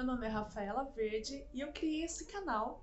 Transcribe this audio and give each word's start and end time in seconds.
meu 0.00 0.06
nome 0.06 0.26
é 0.26 0.30
Rafaela 0.30 0.84
Verde 0.96 1.46
e 1.52 1.60
eu 1.60 1.72
criei 1.72 2.04
esse 2.04 2.24
canal 2.24 2.82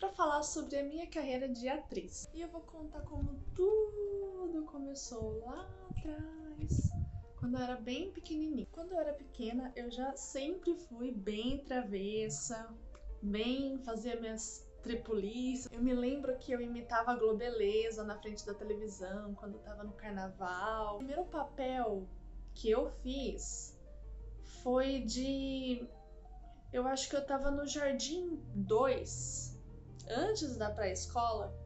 para 0.00 0.08
falar 0.08 0.42
sobre 0.42 0.76
a 0.76 0.82
minha 0.82 1.06
carreira 1.06 1.48
de 1.48 1.68
atriz. 1.68 2.28
E 2.34 2.40
eu 2.40 2.48
vou 2.48 2.60
contar 2.60 3.02
como 3.02 3.38
tudo 3.54 4.64
começou 4.64 5.44
lá 5.44 5.70
atrás, 5.90 6.90
quando 7.38 7.56
eu 7.56 7.62
era 7.62 7.76
bem 7.76 8.10
pequenininha. 8.10 8.66
Quando 8.72 8.90
eu 8.90 8.98
era 8.98 9.12
pequena, 9.12 9.72
eu 9.76 9.88
já 9.92 10.16
sempre 10.16 10.74
fui 10.74 11.12
bem 11.12 11.58
travessa, 11.58 12.74
bem 13.22 13.78
fazia 13.84 14.20
minhas 14.20 14.68
tripulices. 14.82 15.70
Eu 15.70 15.80
me 15.80 15.94
lembro 15.94 16.36
que 16.36 16.50
eu 16.50 16.60
imitava 16.60 17.12
a 17.12 17.16
Globeleza 17.16 18.02
na 18.02 18.18
frente 18.18 18.44
da 18.44 18.54
televisão 18.54 19.36
quando 19.36 19.54
eu 19.54 19.60
tava 19.60 19.84
no 19.84 19.92
carnaval. 19.92 20.96
O 20.96 20.98
primeiro 20.98 21.26
papel 21.26 22.08
que 22.52 22.68
eu 22.68 22.90
fiz 23.04 23.78
foi 24.64 25.02
de 25.02 25.88
eu 26.76 26.86
acho 26.86 27.08
que 27.08 27.16
eu 27.16 27.24
tava 27.24 27.50
no 27.50 27.66
Jardim 27.66 28.38
2, 28.54 29.58
antes 30.08 30.56
da 30.58 30.70
pré-escola. 30.70 31.56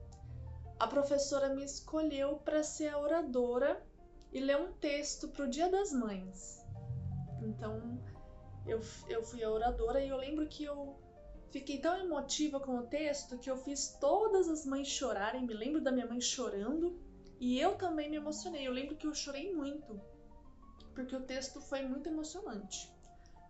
A 0.79 0.87
professora 0.87 1.53
me 1.53 1.65
escolheu 1.65 2.37
para 2.37 2.62
ser 2.62 2.89
a 2.89 2.98
oradora 2.98 3.84
e 4.33 4.41
ler 4.41 4.57
um 4.57 4.73
texto 4.75 5.29
pro 5.29 5.51
Dia 5.51 5.69
das 5.69 5.93
Mães. 5.93 6.65
Então, 7.43 8.01
eu, 8.65 8.81
eu 9.09 9.23
fui 9.25 9.43
a 9.43 9.51
oradora 9.51 10.01
e 10.01 10.09
eu 10.09 10.17
lembro 10.17 10.47
que 10.47 10.62
eu 10.62 10.97
fiquei 11.51 11.81
tão 11.81 11.97
emotiva 11.98 12.61
com 12.61 12.79
o 12.79 12.87
texto 12.87 13.37
que 13.37 13.51
eu 13.51 13.56
fiz 13.56 13.97
todas 14.01 14.48
as 14.48 14.65
mães 14.65 14.87
chorarem. 14.87 15.45
Me 15.45 15.55
lembro 15.55 15.81
da 15.81 15.91
minha 15.91 16.06
mãe 16.06 16.20
chorando 16.20 16.97
e 17.41 17.59
eu 17.59 17.77
também 17.77 18.09
me 18.09 18.17
emocionei. 18.17 18.67
Eu 18.67 18.73
lembro 18.73 18.95
que 18.95 19.09
eu 19.09 19.15
chorei 19.15 19.53
muito 19.53 20.01
porque 20.95 21.17
o 21.17 21.23
texto 21.23 21.61
foi 21.61 21.83
muito 21.83 22.09
emocionante, 22.09 22.92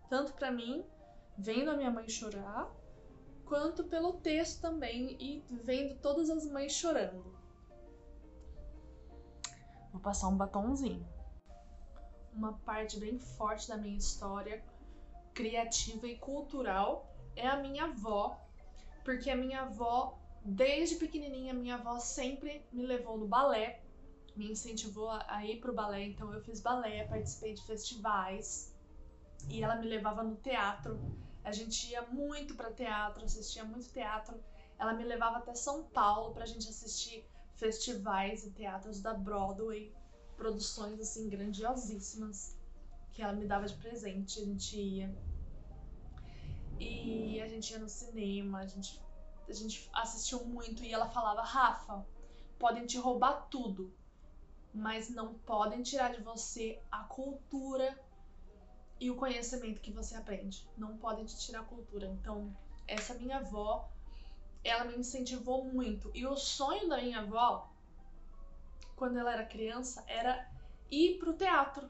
tanto 0.09 0.33
para 0.33 0.51
mim 0.51 0.85
vendo 1.41 1.71
a 1.71 1.75
minha 1.75 1.89
mãe 1.89 2.07
chorar, 2.07 2.71
quanto 3.45 3.83
pelo 3.83 4.13
texto 4.13 4.61
também 4.61 5.17
e 5.19 5.43
vendo 5.49 5.95
todas 5.99 6.29
as 6.29 6.45
mães 6.45 6.71
chorando. 6.71 7.35
Vou 9.91 9.99
passar 10.01 10.27
um 10.27 10.37
batonzinho. 10.37 11.05
Uma 12.33 12.53
parte 12.53 12.99
bem 12.99 13.17
forte 13.19 13.67
da 13.67 13.75
minha 13.75 13.97
história 13.97 14.63
criativa 15.33 16.07
e 16.07 16.17
cultural 16.17 17.11
é 17.35 17.47
a 17.47 17.57
minha 17.57 17.85
avó, 17.85 18.39
porque 19.03 19.29
a 19.29 19.35
minha 19.35 19.63
avó, 19.63 20.17
desde 20.45 20.95
pequenininha, 20.95 21.53
minha 21.53 21.75
avó 21.75 21.99
sempre 21.99 22.63
me 22.71 22.85
levou 22.85 23.17
no 23.17 23.27
balé, 23.27 23.81
me 24.35 24.51
incentivou 24.51 25.09
a 25.09 25.45
ir 25.45 25.59
pro 25.59 25.73
balé, 25.73 26.05
então 26.05 26.31
eu 26.33 26.41
fiz 26.41 26.61
balé, 26.61 27.05
participei 27.07 27.53
de 27.53 27.65
festivais 27.65 28.73
e 29.49 29.63
ela 29.63 29.75
me 29.75 29.87
levava 29.87 30.23
no 30.23 30.35
teatro 30.35 30.99
a 31.43 31.51
gente 31.51 31.87
ia 31.89 32.03
muito 32.03 32.55
para 32.55 32.71
teatro, 32.71 33.23
assistia 33.23 33.63
muito 33.63 33.89
teatro. 33.89 34.39
Ela 34.77 34.93
me 34.93 35.03
levava 35.03 35.37
até 35.37 35.53
São 35.53 35.83
Paulo 35.83 36.33
pra 36.33 36.45
gente 36.45 36.67
assistir 36.69 37.25
festivais 37.55 38.45
e 38.45 38.51
teatros 38.51 39.01
da 39.01 39.13
Broadway, 39.13 39.93
produções 40.35 40.99
assim 40.99 41.29
grandiosíssimas 41.29 42.57
que 43.13 43.21
ela 43.21 43.33
me 43.33 43.45
dava 43.45 43.67
de 43.67 43.75
presente, 43.75 44.39
a 44.39 44.45
gente 44.45 44.79
ia. 44.79 45.15
E 46.79 47.39
a 47.41 47.47
gente 47.47 47.71
ia 47.71 47.79
no 47.79 47.89
cinema, 47.89 48.59
a 48.59 48.65
gente, 48.65 48.99
a 49.47 49.53
gente 49.53 49.89
assistiu 49.93 50.43
muito 50.45 50.83
e 50.83 50.91
ela 50.91 51.09
falava: 51.09 51.41
Rafa, 51.41 52.05
podem 52.57 52.85
te 52.85 52.97
roubar 52.97 53.47
tudo, 53.49 53.93
mas 54.73 55.09
não 55.09 55.35
podem 55.35 55.83
tirar 55.83 56.13
de 56.13 56.21
você 56.21 56.81
a 56.91 57.03
cultura 57.03 57.99
e 59.01 59.09
o 59.09 59.15
conhecimento 59.15 59.81
que 59.81 59.91
você 59.91 60.15
aprende. 60.15 60.63
Não 60.77 60.95
podem 60.95 61.25
te 61.25 61.35
tirar 61.39 61.61
a 61.61 61.65
cultura. 61.65 62.05
Então, 62.05 62.55
essa 62.87 63.15
minha 63.15 63.37
avó, 63.37 63.89
ela 64.63 64.85
me 64.85 64.95
incentivou 64.95 65.65
muito. 65.65 66.11
E 66.13 66.23
o 66.27 66.35
sonho 66.37 66.87
da 66.87 67.01
minha 67.01 67.21
avó, 67.21 67.67
quando 68.95 69.17
ela 69.17 69.33
era 69.33 69.43
criança, 69.43 70.03
era 70.07 70.47
ir 70.91 71.17
pro 71.17 71.33
teatro, 71.33 71.89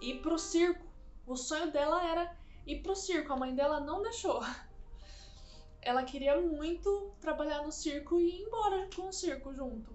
ir 0.00 0.20
pro 0.22 0.36
circo. 0.36 0.84
O 1.24 1.36
sonho 1.36 1.70
dela 1.70 2.04
era 2.04 2.36
ir 2.66 2.82
pro 2.82 2.96
circo. 2.96 3.32
A 3.32 3.36
mãe 3.36 3.54
dela 3.54 3.78
não 3.78 4.02
deixou. 4.02 4.40
Ela 5.80 6.02
queria 6.02 6.40
muito 6.40 7.12
trabalhar 7.20 7.62
no 7.62 7.70
circo 7.70 8.18
e 8.18 8.40
ir 8.40 8.42
embora 8.42 8.88
com 8.96 9.08
o 9.08 9.12
circo 9.12 9.54
junto. 9.54 9.94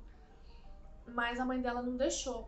Mas 1.08 1.40
a 1.40 1.46
mãe 1.46 1.60
dela 1.60 1.82
não 1.82 1.98
deixou. 1.98 2.48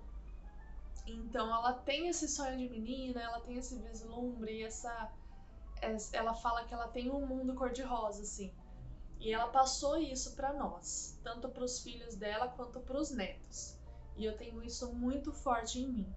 Então 1.14 1.54
ela 1.54 1.74
tem 1.74 2.08
esse 2.08 2.28
sonho 2.28 2.58
de 2.58 2.70
menina, 2.70 3.22
ela 3.22 3.40
tem 3.42 3.58
esse 3.58 3.78
vislumbre, 3.80 4.64
essa 4.64 5.12
ela 6.14 6.36
fala 6.36 6.64
que 6.64 6.74
ela 6.74 6.88
tem 6.88 7.10
um 7.10 7.26
mundo 7.26 7.56
cor-de-rosa 7.56 8.22
assim. 8.22 8.54
E 9.20 9.34
ela 9.34 9.48
passou 9.48 9.98
isso 9.98 10.36
para 10.36 10.54
nós, 10.54 11.20
tanto 11.24 11.50
para 11.50 11.64
os 11.64 11.80
filhos 11.80 12.16
dela 12.16 12.48
quanto 12.50 12.80
para 12.80 12.98
os 12.98 13.12
netos. 13.12 13.78
E 14.16 14.26
eu 14.26 14.36
tenho 14.38 14.64
isso 14.64 14.94
muito 14.94 15.32
forte 15.32 15.80
em 15.80 15.88
mim. 15.88 16.16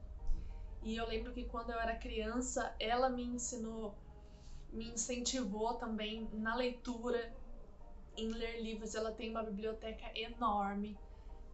E 0.83 0.97
eu 0.97 1.06
lembro 1.06 1.33
que 1.33 1.44
quando 1.44 1.71
eu 1.71 1.78
era 1.78 1.97
criança, 1.97 2.75
ela 2.78 3.09
me 3.09 3.25
ensinou, 3.25 3.94
me 4.71 4.91
incentivou 4.91 5.75
também 5.75 6.28
na 6.33 6.54
leitura, 6.54 7.34
em 8.16 8.28
ler 8.33 8.60
livros. 8.60 8.94
Ela 8.94 9.12
tem 9.12 9.31
uma 9.31 9.43
biblioteca 9.43 10.06
enorme 10.15 10.99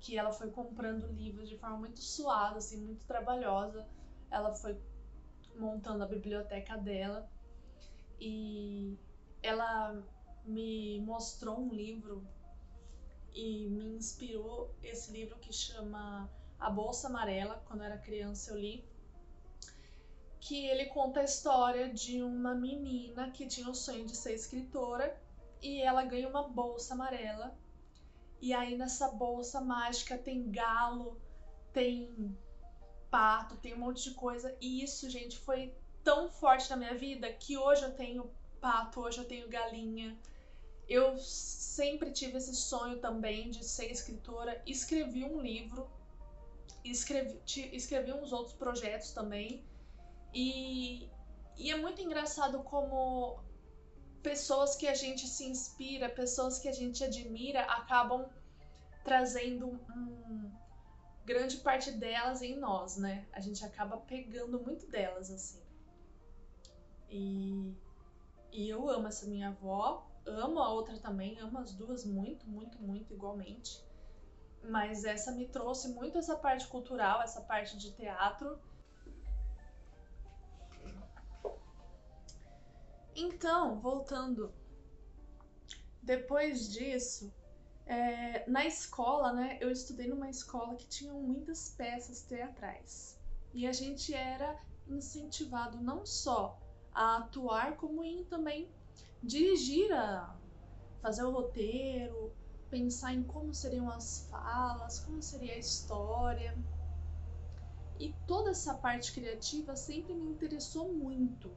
que 0.01 0.17
ela 0.17 0.33
foi 0.33 0.51
comprando 0.51 1.07
livros 1.13 1.49
de 1.49 1.57
forma 1.59 1.77
muito 1.77 2.01
suada, 2.01 2.59
assim, 2.59 2.81
muito 2.81 3.05
trabalhosa. 3.05 3.87
Ela 4.31 4.55
foi 4.55 4.81
montando 5.57 6.03
a 6.03 6.07
biblioteca 6.07 6.77
dela 6.77 7.31
e 8.19 8.97
ela 9.43 10.03
me 10.45 11.01
mostrou 11.01 11.61
um 11.61 11.73
livro 11.73 12.27
e 13.33 13.69
me 13.69 13.97
inspirou 13.97 14.75
esse 14.83 15.13
livro 15.13 15.39
que 15.39 15.53
chama 15.53 16.31
A 16.59 16.71
Bolsa 16.71 17.09
Amarela. 17.09 17.63
Quando 17.67 17.81
eu 17.81 17.87
era 17.87 17.99
criança 17.99 18.53
eu 18.53 18.59
li 18.59 18.85
que 20.41 20.67
ele 20.67 20.87
conta 20.87 21.21
a 21.21 21.25
história 21.25 21.93
de 21.93 22.23
uma 22.23 22.55
menina 22.55 23.31
que 23.31 23.47
tinha 23.47 23.69
o 23.69 23.75
sonho 23.75 24.07
de 24.07 24.17
ser 24.17 24.33
escritora 24.33 25.21
e 25.63 25.83
ela 25.83 26.03
ganha 26.05 26.29
uma 26.29 26.49
bolsa 26.49 26.95
amarela 26.95 27.55
e 28.41 28.53
aí 28.55 28.77
nessa 28.77 29.09
bolsa 29.09 29.61
mágica 29.61 30.17
tem 30.17 30.51
galo, 30.51 31.21
tem 31.73 32.37
pato, 33.11 33.57
tem 33.57 33.75
um 33.75 33.79
monte 33.79 34.09
de 34.09 34.15
coisa. 34.15 34.57
E 34.61 34.83
isso, 34.83 35.11
gente, 35.11 35.39
foi 35.39 35.75
tão 36.03 36.31
forte 36.31 36.71
na 36.71 36.77
minha 36.77 36.95
vida 36.95 37.31
que 37.33 37.59
hoje 37.59 37.83
eu 37.83 37.95
tenho 37.95 38.31
pato, 38.61 39.01
hoje 39.01 39.19
eu 39.19 39.25
tenho 39.27 39.49
galinha. 39.49 40.19
Eu 40.89 41.19
sempre 41.19 42.11
tive 42.13 42.39
esse 42.39 42.55
sonho 42.55 42.99
também 42.99 43.51
de 43.51 43.65
ser 43.65 43.91
escritora. 43.91 44.61
Escrevi 44.67 45.25
um 45.25 45.41
livro, 45.41 45.89
escrevi, 46.85 47.39
escrevi 47.73 48.13
uns 48.13 48.33
outros 48.33 48.55
projetos 48.57 49.13
também. 49.13 49.65
E, 50.33 51.09
e 51.57 51.71
é 51.71 51.77
muito 51.77 52.01
engraçado 52.01 52.63
como 52.63 53.41
pessoas 54.23 54.77
que 54.77 54.87
a 54.87 54.95
gente 54.95 55.27
se 55.27 55.45
inspira, 55.45 56.09
pessoas 56.09 56.59
que 56.59 56.69
a 56.69 56.73
gente 56.73 57.03
admira, 57.03 57.63
acabam 57.63 58.29
trazendo 59.03 59.69
um, 59.69 60.51
grande 61.25 61.59
parte 61.59 61.91
delas 61.93 62.43
em 62.43 62.57
nós, 62.57 62.97
né? 62.97 63.27
A 63.33 63.41
gente 63.41 63.65
acaba 63.65 63.97
pegando 63.99 64.61
muito 64.61 64.87
delas, 64.87 65.31
assim. 65.31 65.63
E, 67.09 67.75
e 68.53 68.69
eu 68.69 68.89
amo 68.89 69.09
essa 69.09 69.27
minha 69.27 69.49
avó, 69.49 70.07
amo 70.27 70.61
a 70.61 70.73
outra 70.73 70.99
também, 70.99 71.39
amo 71.39 71.59
as 71.59 71.73
duas 71.73 72.05
muito, 72.05 72.49
muito, 72.49 72.81
muito 72.83 73.13
igualmente. 73.15 73.83
Mas 74.63 75.05
essa 75.05 75.33
me 75.33 75.47
trouxe 75.47 75.89
muito 75.89 76.19
essa 76.19 76.37
parte 76.37 76.67
cultural, 76.67 77.23
essa 77.23 77.41
parte 77.41 77.79
de 77.79 77.93
teatro 77.93 78.59
Então, 83.23 83.79
voltando, 83.81 84.51
depois 86.03 86.73
disso, 86.73 87.31
é, 87.85 88.49
na 88.49 88.65
escola, 88.65 89.31
né, 89.31 89.59
eu 89.61 89.71
estudei 89.71 90.09
numa 90.09 90.31
escola 90.31 90.75
que 90.75 90.87
tinha 90.87 91.13
muitas 91.13 91.69
peças 91.69 92.23
teatrais. 92.23 93.21
E 93.53 93.67
a 93.67 93.73
gente 93.75 94.15
era 94.15 94.59
incentivado 94.89 95.83
não 95.83 96.07
só 96.07 96.59
a 96.95 97.19
atuar, 97.19 97.77
como 97.77 98.03
em 98.03 98.25
também 98.25 98.73
dirigir 99.23 99.93
a 99.93 100.35
fazer 101.03 101.25
o 101.25 101.31
roteiro, 101.31 102.33
pensar 102.71 103.13
em 103.13 103.23
como 103.23 103.53
seriam 103.53 103.91
as 103.91 104.27
falas, 104.31 104.99
como 105.01 105.21
seria 105.21 105.53
a 105.53 105.59
história. 105.59 106.57
E 107.99 108.15
toda 108.27 108.49
essa 108.49 108.73
parte 108.73 109.13
criativa 109.13 109.77
sempre 109.77 110.15
me 110.15 110.31
interessou 110.31 110.95
muito 110.95 111.55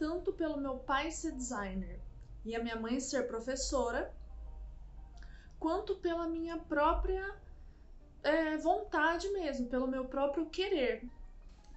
tanto 0.00 0.32
pelo 0.32 0.56
meu 0.56 0.78
pai 0.78 1.10
ser 1.10 1.32
designer 1.32 2.00
e 2.42 2.56
a 2.56 2.62
minha 2.62 2.74
mãe 2.74 2.98
ser 2.98 3.28
professora, 3.28 4.10
quanto 5.58 5.94
pela 5.96 6.26
minha 6.26 6.56
própria 6.56 7.38
é, 8.22 8.56
vontade 8.56 9.30
mesmo, 9.30 9.68
pelo 9.68 9.86
meu 9.86 10.06
próprio 10.06 10.48
querer. 10.48 11.06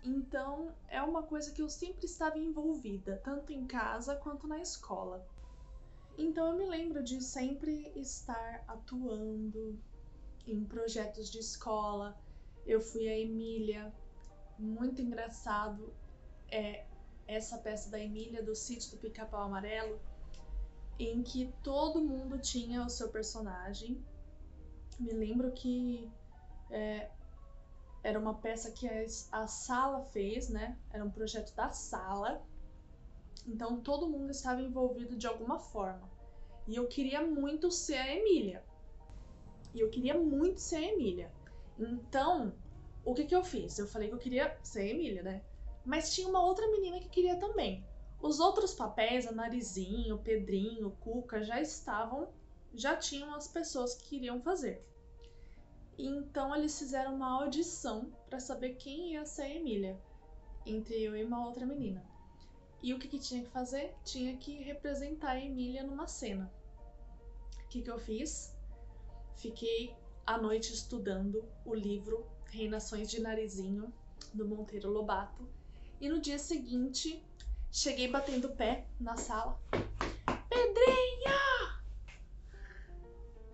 Então 0.06 0.74
é 0.88 1.02
uma 1.02 1.24
coisa 1.24 1.52
que 1.52 1.62
eu 1.62 1.68
sempre 1.68 2.06
estava 2.06 2.40
envolvida, 2.40 3.22
tanto 3.26 3.52
em 3.52 3.68
casa 3.68 4.16
quanto 4.16 4.48
na 4.48 4.62
escola. 4.62 5.28
Então 6.18 6.48
eu 6.48 6.58
me 6.58 6.66
lembro 6.66 7.04
de 7.04 7.22
sempre 7.22 7.92
estar 7.94 8.64
atuando 8.70 9.78
em 10.48 10.64
projetos 10.64 11.30
de 11.30 11.40
escola. 11.40 12.18
Eu 12.66 12.80
fui 12.80 13.06
a 13.10 13.20
Emília, 13.20 13.94
muito 14.58 15.02
engraçado 15.02 15.94
é 16.50 16.86
essa 17.28 17.58
peça 17.58 17.90
da 17.90 18.00
Emília 18.00 18.44
do 18.44 18.56
Sítio 18.56 18.92
do 18.92 18.98
Pica-Pau 18.98 19.42
Amarelo, 19.42 20.00
em 21.00 21.24
que 21.24 21.54
todo 21.64 22.04
mundo 22.04 22.38
tinha 22.38 22.86
o 22.86 22.90
seu 22.90 23.10
personagem. 23.10 24.04
Me 25.00 25.12
lembro 25.12 25.52
que 25.52 26.12
é, 26.70 27.10
era 28.04 28.20
uma 28.20 28.36
peça 28.36 28.72
que 28.72 28.88
a, 29.32 29.48
sala 29.48 30.02
fez, 30.02 30.50
né? 30.50 30.78
Era 30.92 31.04
um 31.04 31.10
projeto 31.10 31.54
da 31.56 31.72
sala. 31.72 32.44
Então 33.48 33.82
todo 33.82 34.10
mundo 34.10 34.32
estava 34.32 34.62
envolvido 34.62 35.16
de 35.16 35.28
alguma 35.28 35.60
forma. 35.60 36.10
E 36.68 36.76
eu 36.76 36.88
queria 36.88 37.22
muito 37.22 37.72
ser 37.72 37.98
a 37.98 38.16
Emília. 38.16 38.64
E 39.74 39.80
eu 39.80 39.90
queria 39.90 40.18
muito 40.18 40.60
ser 40.60 40.78
a 40.78 40.94
Emília. 40.94 41.32
Então, 41.80 42.54
o 43.04 43.14
que 43.14 43.26
que 43.26 43.36
eu 43.36 43.44
fiz? 43.44 43.78
Eu 43.78 43.88
falei 43.88 44.08
que 44.08 44.14
eu 44.14 44.20
queria 44.20 44.58
ser 44.62 44.82
a 44.82 44.88
Emília, 44.88 45.24
né? 45.24 45.42
Mas 45.86 46.14
tinha 46.14 46.28
uma 46.28 46.42
outra 46.42 46.68
menina 46.68 47.00
que 47.00 47.10
queria 47.10 47.38
também. 47.38 47.86
Os 48.22 48.40
outros 48.40 48.74
papéis, 48.74 49.28
a 49.28 49.32
Narizinho, 49.32 50.18
Pedrinho, 50.20 50.92
Cuca, 51.02 51.44
já 51.44 51.60
estavam, 51.60 52.30
já 52.74 52.96
tinham 52.96 53.36
as 53.36 53.48
pessoas 53.48 53.96
que 53.96 54.10
queriam 54.10 54.42
fazer. 54.42 54.82
Então 55.98 56.56
eles 56.56 56.78
fizeram 56.80 57.16
uma 57.16 57.42
audição 57.42 58.12
para 58.30 58.40
saber 58.40 58.76
quem 58.76 59.12
ia 59.12 59.26
ser 59.26 59.44
a 59.44 59.56
Emília, 59.56 60.00
entre 60.66 61.02
eu 61.04 61.16
e 61.16 61.24
uma 61.24 61.46
outra 61.46 61.66
menina. 61.66 62.04
E 62.82 62.94
o 62.94 63.00
que, 63.00 63.08
que 63.08 63.20
tinha 63.20 63.44
que 63.44 63.50
fazer? 63.50 63.96
Tinha 64.04 64.36
que 64.38 64.62
representar 64.64 65.32
a 65.32 65.40
Emília 65.40 65.84
numa 65.84 66.08
cena. 66.08 66.52
O 67.64 67.68
que, 67.70 67.82
que 67.82 67.90
eu 67.90 68.00
fiz? 68.00 68.56
Fiquei 69.36 69.96
à 70.26 70.38
noite 70.38 70.74
estudando 70.74 71.44
o 71.66 71.74
livro 71.74 72.26
Reinações 72.46 73.10
de 73.10 73.22
Narizinho, 73.22 73.94
do 74.34 74.48
Monteiro 74.48 74.90
Lobato. 74.90 75.48
E 76.04 76.10
no 76.10 76.20
dia 76.20 76.38
seguinte, 76.38 77.24
cheguei 77.72 78.10
batendo 78.10 78.50
pé 78.50 78.86
na 79.00 79.16
sala. 79.16 79.58
Pedrinha! 80.50 81.82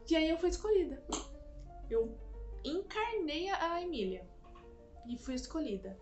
E 0.10 0.16
aí 0.16 0.28
eu 0.28 0.38
fui 0.40 0.50
escolhida. 0.50 1.00
Eu 1.92 2.18
encarnei 2.64 3.52
a 3.52 3.80
Emília 3.84 4.28
e 5.08 5.16
fui 5.16 5.36
escolhida. 5.36 5.96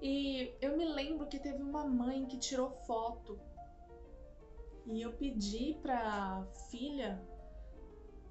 E 0.00 0.54
eu 0.60 0.76
me 0.76 0.84
lembro 0.84 1.26
que 1.26 1.40
teve 1.40 1.60
uma 1.60 1.84
mãe 1.84 2.24
que 2.24 2.38
tirou 2.38 2.70
foto 2.86 3.40
e 4.86 5.02
eu 5.02 5.12
pedi 5.14 5.76
pra 5.82 6.46
filha, 6.70 7.20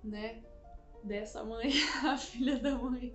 né, 0.01 0.41
dessa 1.03 1.43
mãe, 1.43 1.73
a 2.07 2.17
filha 2.17 2.57
da 2.57 2.73
mãe, 2.77 3.13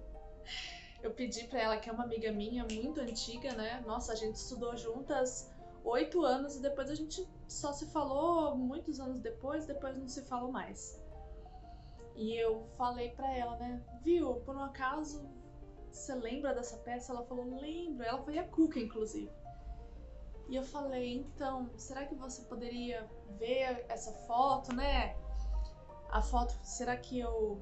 eu 1.03 1.13
pedi 1.13 1.45
pra 1.45 1.61
ela, 1.61 1.77
que 1.79 1.89
é 1.89 1.93
uma 1.93 2.05
amiga 2.05 2.33
minha 2.33 2.65
muito 2.65 3.01
antiga, 3.01 3.53
né? 3.55 3.83
Nossa, 3.87 4.13
a 4.13 4.17
gente 4.17 4.35
estudou 4.35 4.77
juntas 4.77 5.51
oito 5.85 6.25
anos 6.25 6.57
e 6.57 6.61
depois 6.61 6.91
a 6.91 6.95
gente 6.95 7.27
só 7.47 7.73
se 7.73 7.87
falou 7.87 8.57
muitos 8.57 9.01
anos 9.01 9.21
depois, 9.21 9.67
depois 9.67 9.97
não 9.97 10.09
se 10.09 10.23
falou 10.23 10.51
mais. 10.51 11.01
E 12.15 12.35
eu 12.35 12.67
falei 12.77 13.11
pra 13.11 13.33
ela, 13.33 13.57
né? 13.59 13.81
Viu, 14.03 14.37
por 14.41 14.57
um 14.57 14.65
acaso, 14.65 15.25
você 15.93 16.15
lembra 16.15 16.53
dessa 16.53 16.77
peça? 16.79 17.13
Ela 17.13 17.25
falou, 17.25 17.45
lembro. 17.61 18.05
Ela 18.05 18.19
foi 18.23 18.39
a 18.39 18.49
Cuca, 18.49 18.81
inclusive. 18.81 19.31
E 20.49 20.57
eu 20.57 20.65
falei, 20.65 21.15
então, 21.15 21.71
será 21.77 22.07
que 22.07 22.15
você 22.15 22.43
poderia 22.43 23.09
ver 23.39 23.85
essa 23.89 24.13
foto, 24.27 24.75
né? 24.75 25.15
A 26.11 26.21
foto, 26.23 26.59
será 26.65 26.97
que 26.97 27.21
eu 27.21 27.61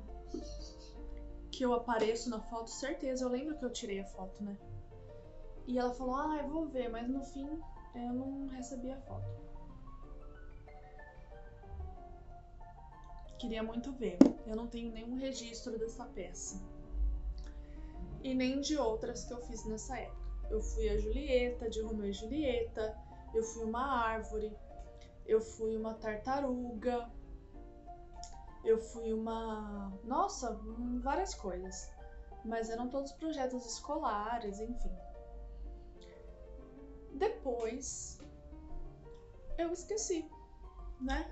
que 1.57 1.65
eu 1.65 1.73
apareço 1.73 2.29
na 2.29 2.39
foto? 2.39 2.69
Certeza, 2.69 3.25
eu 3.25 3.31
lembro 3.31 3.57
que 3.57 3.65
eu 3.65 3.73
tirei 3.73 4.01
a 4.01 4.05
foto, 4.05 4.45
né? 4.45 4.59
E 5.67 5.79
ela 5.79 5.91
falou, 5.95 6.15
ah, 6.15 6.39
eu 6.43 6.49
vou 6.49 6.67
ver, 6.67 6.91
mas 6.91 7.09
no 7.09 7.23
fim 7.23 7.49
eu 7.95 8.13
não 8.13 8.47
recebi 8.49 8.93
a 8.93 9.01
foto. 9.01 9.27
Queria 13.39 13.63
muito 13.63 13.91
ver. 13.93 14.19
Eu 14.47 14.55
não 14.55 14.67
tenho 14.67 14.93
nenhum 14.93 15.17
registro 15.17 15.79
dessa 15.79 16.05
peça. 16.05 16.63
E 18.23 18.35
nem 18.35 18.61
de 18.61 18.77
outras 18.77 19.25
que 19.25 19.33
eu 19.33 19.41
fiz 19.41 19.65
nessa 19.65 19.99
época. 19.99 20.27
Eu 20.51 20.61
fui 20.61 20.91
a 20.91 20.99
Julieta, 20.99 21.71
de 21.71 21.81
Romeu 21.81 22.11
e 22.11 22.13
Julieta. 22.13 22.95
Eu 23.35 23.43
fui 23.43 23.65
uma 23.65 24.05
árvore. 24.05 24.55
Eu 25.25 25.41
fui 25.41 25.75
uma 25.75 25.95
tartaruga. 25.95 27.11
Eu 28.67 28.79
fui 28.79 29.13
uma. 29.13 29.91
Nossa, 30.05 30.61
várias 31.03 31.35
coisas. 31.35 31.91
Mas 32.45 32.69
eram 32.69 32.89
todos 32.91 33.13
projetos 33.13 33.65
escolares, 33.65 34.61
enfim. 34.61 34.95
Depois, 37.15 38.21
eu 39.57 39.73
esqueci, 39.73 40.31
né? 41.01 41.31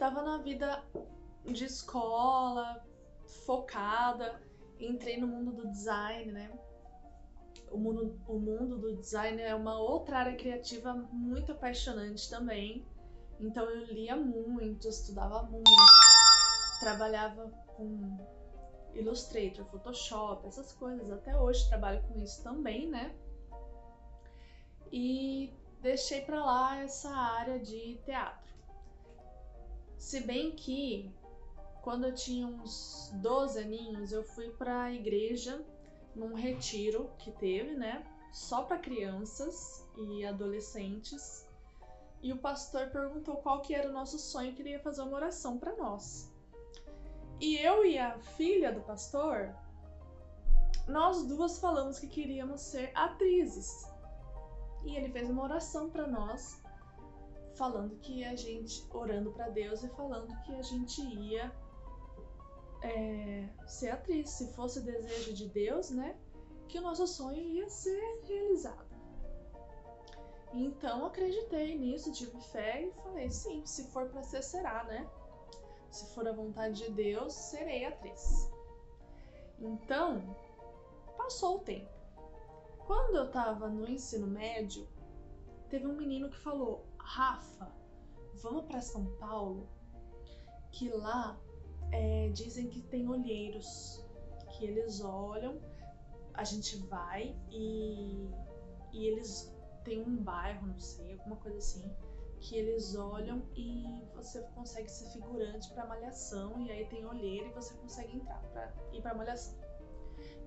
tava 0.00 0.22
na 0.22 0.38
vida 0.38 0.82
de 1.44 1.66
escola, 1.66 2.82
focada, 3.44 4.40
entrei 4.78 5.20
no 5.20 5.26
mundo 5.26 5.52
do 5.52 5.68
design, 5.68 6.32
né? 6.32 6.50
O 7.70 7.76
mundo, 7.76 8.18
o 8.26 8.38
mundo 8.38 8.78
do 8.78 8.96
design 8.96 9.40
é 9.42 9.54
uma 9.54 9.78
outra 9.78 10.20
área 10.20 10.36
criativa 10.36 10.94
muito 11.12 11.52
apaixonante 11.52 12.30
também. 12.30 12.86
Então 13.38 13.68
eu 13.68 13.84
lia 13.92 14.16
muito, 14.16 14.88
estudava 14.88 15.42
muito, 15.42 15.70
trabalhava 16.80 17.46
com 17.76 18.18
Illustrator, 18.94 19.64
Photoshop, 19.66 20.46
essas 20.46 20.72
coisas. 20.72 21.10
Até 21.12 21.38
hoje 21.38 21.68
trabalho 21.68 22.02
com 22.08 22.18
isso 22.18 22.42
também, 22.42 22.88
né? 22.88 23.14
E 24.90 25.54
deixei 25.80 26.22
para 26.22 26.44
lá 26.44 26.78
essa 26.78 27.10
área 27.10 27.60
de 27.60 28.00
teatro. 28.04 28.50
Se 29.96 30.20
bem 30.20 30.52
que 30.52 31.14
quando 31.82 32.06
eu 32.06 32.14
tinha 32.14 32.46
uns 32.46 33.10
12 33.14 33.58
aninhos, 33.58 34.12
eu 34.12 34.24
fui 34.24 34.50
para 34.50 34.84
a 34.84 34.92
igreja 34.92 35.64
num 36.14 36.34
retiro 36.34 37.10
que 37.18 37.30
teve, 37.32 37.74
né? 37.74 38.04
Só 38.32 38.62
para 38.62 38.78
crianças 38.78 39.86
e 39.96 40.24
adolescentes. 40.24 41.46
E 42.22 42.32
o 42.32 42.38
pastor 42.38 42.88
perguntou 42.90 43.36
qual 43.36 43.62
que 43.62 43.74
era 43.74 43.88
o 43.88 43.92
nosso 43.92 44.18
sonho, 44.18 44.54
que 44.54 44.62
ele 44.62 44.70
ia 44.70 44.80
fazer 44.80 45.02
uma 45.02 45.16
oração 45.16 45.58
para 45.58 45.74
nós. 45.76 46.29
E 47.40 47.56
eu 47.56 47.86
e 47.86 47.98
a 47.98 48.18
filha 48.18 48.70
do 48.70 48.82
pastor, 48.82 49.54
nós 50.86 51.24
duas 51.24 51.58
falamos 51.58 51.98
que 51.98 52.06
queríamos 52.06 52.60
ser 52.60 52.92
atrizes. 52.94 53.90
E 54.84 54.94
ele 54.94 55.10
fez 55.10 55.28
uma 55.30 55.42
oração 55.42 55.88
para 55.88 56.06
nós 56.06 56.60
falando 57.54 57.96
que 57.98 58.24
a 58.24 58.36
gente, 58.36 58.86
orando 58.90 59.32
para 59.32 59.48
Deus 59.48 59.82
e 59.82 59.88
falando 59.88 60.34
que 60.42 60.54
a 60.54 60.62
gente 60.62 61.00
ia 61.02 61.50
é, 62.82 63.48
ser 63.66 63.90
atriz. 63.90 64.30
Se 64.30 64.52
fosse 64.52 64.82
desejo 64.82 65.32
de 65.32 65.48
Deus, 65.48 65.90
né? 65.90 66.16
Que 66.68 66.78
o 66.78 66.82
nosso 66.82 67.06
sonho 67.06 67.42
ia 67.42 67.68
ser 67.68 68.20
realizado. 68.26 68.90
Então 70.52 71.06
acreditei 71.06 71.78
nisso, 71.78 72.12
tive 72.12 72.38
fé 72.40 72.82
e 72.82 72.92
falei: 73.02 73.30
sim, 73.30 73.64
se 73.64 73.84
for 73.90 74.08
para 74.08 74.22
ser, 74.22 74.42
será, 74.42 74.84
né? 74.84 75.08
Se 75.90 76.14
for 76.14 76.26
a 76.28 76.32
vontade 76.32 76.84
de 76.84 76.92
Deus, 76.92 77.32
serei 77.32 77.84
atriz. 77.84 78.50
Então, 79.58 80.36
passou 81.16 81.56
o 81.56 81.60
tempo. 81.60 81.90
Quando 82.86 83.16
eu 83.16 83.30
tava 83.30 83.68
no 83.68 83.88
ensino 83.88 84.26
médio, 84.26 84.88
teve 85.68 85.86
um 85.86 85.96
menino 85.96 86.30
que 86.30 86.38
falou: 86.38 86.86
Rafa, 86.98 87.72
vamos 88.42 88.64
para 88.66 88.80
São 88.80 89.06
Paulo, 89.18 89.68
que 90.72 90.88
lá 90.90 91.38
é, 91.92 92.28
dizem 92.30 92.68
que 92.68 92.82
tem 92.82 93.08
olheiros, 93.08 94.04
que 94.50 94.64
eles 94.64 95.00
olham, 95.00 95.60
a 96.34 96.44
gente 96.44 96.76
vai 96.86 97.36
e, 97.50 98.28
e 98.92 99.06
eles 99.06 99.52
têm 99.84 100.02
um 100.02 100.16
bairro, 100.16 100.66
não 100.66 100.78
sei, 100.78 101.12
alguma 101.12 101.36
coisa 101.36 101.58
assim, 101.58 101.90
que 102.40 102.56
eles 102.56 102.94
olham 102.94 103.42
e 103.54 104.02
você 104.14 104.40
consegue 104.54 104.90
ser 104.90 105.10
figurante 105.10 105.70
para 105.72 105.86
malhação 105.86 106.60
e 106.60 106.70
aí 106.70 106.86
tem 106.86 107.04
olheiro 107.04 107.48
e 107.48 107.52
você 107.52 107.74
consegue 107.74 108.16
entrar 108.16 108.40
para 108.50 108.72
ir 108.92 109.02
para 109.02 109.14
malhação. 109.14 109.58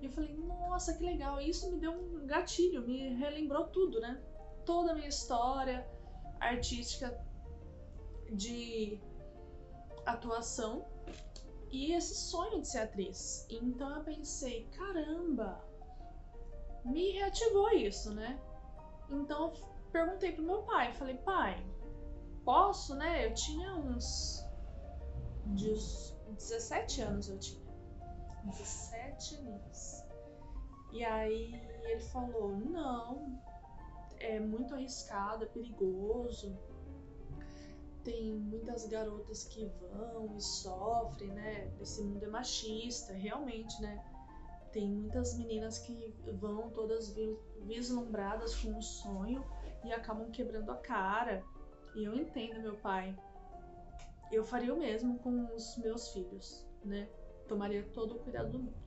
E 0.00 0.06
eu 0.06 0.10
falei, 0.10 0.34
nossa, 0.34 0.94
que 0.94 1.04
legal! 1.04 1.40
Isso 1.40 1.70
me 1.70 1.78
deu 1.78 1.92
um 1.92 2.26
gatilho, 2.26 2.82
me 2.82 3.14
relembrou 3.14 3.68
tudo, 3.68 4.00
né? 4.00 4.20
Toda 4.66 4.92
a 4.92 4.94
minha 4.94 5.08
história, 5.08 5.86
artística 6.40 7.18
de 8.32 9.00
atuação 10.04 10.86
e 11.70 11.92
esse 11.92 12.14
sonho 12.14 12.60
de 12.60 12.68
ser 12.68 12.80
atriz. 12.80 13.46
Então 13.48 13.96
eu 13.96 14.04
pensei, 14.04 14.68
caramba, 14.76 15.64
me 16.84 17.12
reativou 17.12 17.70
isso, 17.70 18.12
né? 18.14 18.38
Então 19.10 19.46
eu 19.46 19.52
perguntei 19.92 20.32
pro 20.32 20.42
meu 20.42 20.62
pai, 20.62 20.92
falei, 20.94 21.16
pai, 21.18 21.64
posso, 22.44 22.94
né? 22.94 23.26
Eu 23.26 23.34
tinha 23.34 23.74
uns 23.76 24.44
17 25.46 27.02
anos 27.02 27.28
eu 27.28 27.38
tinha. 27.38 27.64
17 28.44 29.36
anos. 29.36 30.04
E 30.92 31.04
aí 31.04 31.54
ele 31.82 32.00
falou, 32.00 32.56
não, 32.56 33.40
é 34.20 34.38
muito 34.38 34.74
arriscado, 34.74 35.44
é 35.44 35.48
perigoso. 35.48 36.56
Tem 38.04 38.34
muitas 38.34 38.86
garotas 38.86 39.44
que 39.44 39.64
vão 39.80 40.36
e 40.36 40.40
sofrem, 40.40 41.30
né? 41.32 41.72
Esse 41.80 42.02
mundo 42.02 42.24
é 42.24 42.28
machista, 42.28 43.14
realmente, 43.14 43.80
né? 43.80 44.04
Tem 44.72 44.88
muitas 44.88 45.36
meninas 45.38 45.78
que 45.78 46.14
vão 46.34 46.68
todas 46.70 47.14
vislumbradas 47.62 48.54
com 48.56 48.72
um 48.72 48.82
sonho 48.82 49.44
e 49.84 49.92
acabam 49.92 50.30
quebrando 50.30 50.70
a 50.70 50.76
cara. 50.76 51.42
E 51.94 52.04
eu 52.04 52.14
entendo 52.14 52.60
meu 52.60 52.76
pai. 52.76 53.16
Eu 54.32 54.44
faria 54.44 54.74
o 54.74 54.78
mesmo 54.78 55.18
com 55.20 55.54
os 55.54 55.76
meus 55.78 56.08
filhos, 56.08 56.66
né? 56.84 57.08
Tomaria 57.46 57.84
todo 57.92 58.16
o 58.16 58.18
cuidado 58.18 58.50
do 58.50 58.58
mundo. 58.58 58.84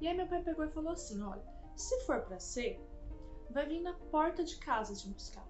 E 0.00 0.08
aí 0.08 0.16
meu 0.16 0.26
pai 0.26 0.42
pegou 0.42 0.64
e 0.64 0.70
falou 0.70 0.92
assim: 0.92 1.20
olha, 1.22 1.42
se 1.74 2.00
for 2.06 2.22
para 2.22 2.38
ser, 2.38 2.80
vai 3.50 3.66
vir 3.66 3.80
na 3.80 3.94
porta 4.10 4.42
de 4.42 4.56
casa 4.56 4.94
te 4.94 5.08
buscar. 5.08 5.46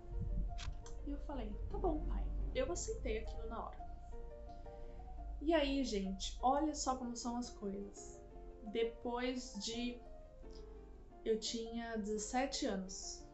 E 1.06 1.12
eu 1.12 1.18
falei: 1.20 1.52
tá 1.70 1.78
bom, 1.78 2.04
pai. 2.06 2.24
Eu 2.54 2.70
aceitei 2.72 3.18
aquilo 3.18 3.48
na 3.48 3.66
hora. 3.66 3.86
E 5.42 5.52
aí, 5.52 5.84
gente, 5.84 6.36
olha 6.42 6.74
só 6.74 6.96
como 6.96 7.14
são 7.14 7.36
as 7.36 7.50
coisas. 7.50 8.20
Depois 8.72 9.54
de. 9.64 10.00
Eu 11.24 11.38
tinha 11.38 11.96
17 11.98 12.66
anos. 12.66 13.25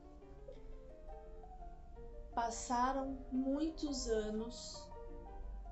Passaram 2.34 3.18
muitos 3.30 4.08
anos, 4.08 4.88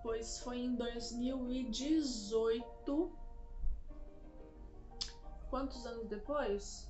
pois 0.03 0.41
foi 0.41 0.59
em 0.59 0.75
2018. 0.75 3.11
Quantos 5.49 5.87
anos 5.87 6.07
depois? 6.07 6.87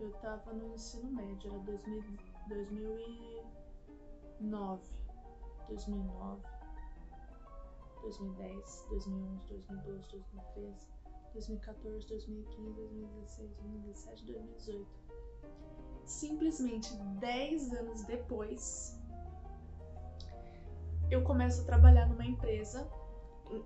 Eu 0.00 0.10
tava 0.20 0.52
no 0.52 0.72
ensino 0.74 1.10
médio, 1.10 1.50
era 1.50 1.58
2000. 1.58 2.38
2009, 2.48 4.80
2009, 5.68 6.42
2010, 8.02 8.86
2011, 8.88 9.46
2012, 9.48 10.08
2013, 10.08 10.88
2014, 11.38 12.06
2015, 12.08 12.72
2016, 12.72 13.50
2017, 13.62 14.24
2018. 14.24 14.86
Simplesmente 16.04 16.96
10 17.20 17.72
anos 17.74 18.02
depois, 18.04 18.98
eu 21.10 21.22
começo 21.22 21.62
a 21.62 21.64
trabalhar 21.64 22.08
numa 22.08 22.24
empresa. 22.24 22.90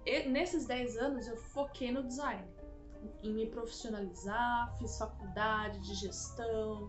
E 0.04 0.28
nesses 0.28 0.66
10 0.66 0.96
anos 0.98 1.26
eu 1.26 1.36
foquei 1.36 1.90
no 1.90 2.04
design, 2.04 2.46
em 3.22 3.32
me 3.32 3.46
profissionalizar, 3.46 4.76
fiz 4.78 4.96
faculdade 4.96 5.80
de 5.80 5.94
gestão, 5.94 6.88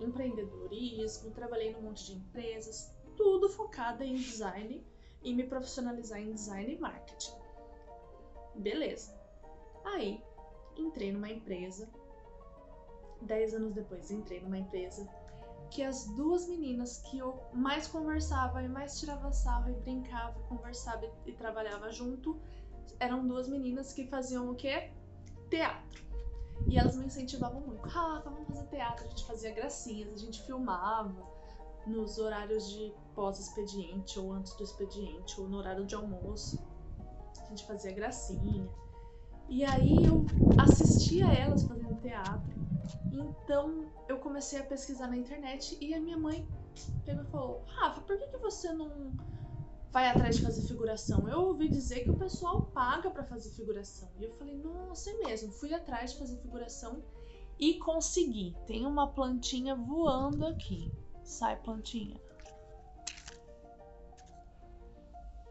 empreendedorismo, 0.00 1.30
trabalhei 1.32 1.72
num 1.72 1.82
monte 1.82 2.06
de 2.06 2.12
empresas, 2.14 2.94
tudo 3.16 3.50
focado 3.50 4.02
em 4.02 4.14
design 4.14 4.82
e 5.22 5.34
me 5.34 5.44
profissionalizar 5.44 6.20
em 6.20 6.32
design 6.32 6.72
e 6.72 6.78
marketing. 6.78 7.34
Beleza. 8.54 9.21
Aí, 9.84 10.22
entrei 10.76 11.12
numa 11.12 11.30
empresa. 11.30 11.88
Dez 13.20 13.54
anos 13.54 13.72
depois, 13.72 14.10
entrei 14.10 14.40
numa 14.40 14.58
empresa 14.58 15.08
que 15.72 15.82
as 15.82 16.04
duas 16.08 16.46
meninas 16.46 16.98
que 16.98 17.18
eu 17.18 17.40
mais 17.54 17.88
conversava 17.88 18.62
e 18.62 18.68
mais 18.68 19.00
tirava 19.00 19.32
sarro 19.32 19.70
e 19.70 19.72
brincava, 19.72 20.38
conversava 20.42 21.10
e 21.24 21.32
trabalhava 21.32 21.90
junto, 21.90 22.38
eram 23.00 23.26
duas 23.26 23.48
meninas 23.48 23.92
que 23.92 24.06
faziam 24.06 24.50
o 24.50 24.54
quê? 24.54 24.92
Teatro. 25.48 26.04
E 26.68 26.78
elas 26.78 26.94
me 26.96 27.06
incentivavam 27.06 27.62
muito. 27.62 27.88
Rafa, 27.88 28.28
vamos 28.28 28.46
fazer 28.48 28.66
teatro. 28.66 29.06
A 29.06 29.08
gente 29.08 29.24
fazia 29.24 29.50
gracinhas, 29.52 30.12
a 30.12 30.16
gente 30.18 30.42
filmava 30.42 31.26
nos 31.86 32.18
horários 32.18 32.68
de 32.68 32.94
pós-expediente, 33.14 34.18
ou 34.18 34.30
antes 34.30 34.54
do 34.54 34.62
expediente, 34.62 35.40
ou 35.40 35.48
no 35.48 35.56
horário 35.56 35.86
de 35.86 35.94
almoço. 35.94 36.62
A 37.40 37.44
gente 37.46 37.66
fazia 37.66 37.92
gracinha. 37.92 38.68
E 39.48 39.64
aí 39.64 40.04
eu 40.04 40.24
assistia 40.56 41.32
elas 41.32 41.64
fazendo 41.64 42.00
teatro. 42.00 42.60
Então 43.10 43.90
eu 44.08 44.18
comecei 44.18 44.60
a 44.60 44.64
pesquisar 44.64 45.08
na 45.08 45.16
internet 45.16 45.76
e 45.80 45.94
a 45.94 46.00
minha 46.00 46.16
mãe 46.16 46.48
pegou 47.04 47.22
e 47.22 47.26
falou: 47.26 47.64
Rafa, 47.66 48.00
por 48.00 48.16
que, 48.16 48.26
que 48.28 48.38
você 48.38 48.72
não 48.72 49.12
vai 49.92 50.08
atrás 50.08 50.36
de 50.36 50.42
fazer 50.42 50.62
figuração. 50.62 51.28
Eu 51.28 51.42
ouvi 51.42 51.68
dizer 51.68 52.00
que 52.00 52.10
o 52.10 52.14
pessoal 52.14 52.62
paga 52.72 53.10
para 53.10 53.22
fazer 53.22 53.50
figuração. 53.50 54.10
E 54.18 54.24
eu 54.24 54.32
falei, 54.32 54.56
nossa, 54.56 55.10
é 55.10 55.14
mesmo. 55.18 55.52
Fui 55.52 55.72
atrás 55.74 56.12
de 56.12 56.18
fazer 56.18 56.38
figuração 56.38 57.04
e 57.58 57.78
consegui. 57.78 58.56
Tem 58.66 58.86
uma 58.86 59.06
plantinha 59.08 59.76
voando 59.76 60.46
aqui. 60.46 60.90
Sai, 61.22 61.56
plantinha. 61.56 62.18